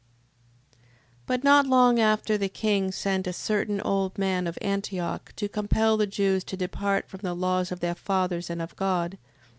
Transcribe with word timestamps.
6:1. 0.73 0.77
But 1.27 1.43
not 1.43 1.67
long 1.67 1.99
after 1.99 2.35
the 2.35 2.49
king 2.49 2.91
sent 2.91 3.27
a 3.27 3.31
certain 3.33 3.79
old 3.81 4.17
man 4.17 4.47
of 4.47 4.57
Antioch, 4.59 5.31
to 5.35 5.47
compel 5.47 5.95
the 5.95 6.07
Jews 6.07 6.43
to 6.45 6.57
depart 6.57 7.07
from 7.07 7.19
the 7.21 7.35
laws 7.35 7.71
of 7.71 7.81
their 7.81 7.93
fathers 7.93 8.49
and 8.49 8.63
of 8.63 8.75
God: 8.75 9.19
6:2. 9.43 9.47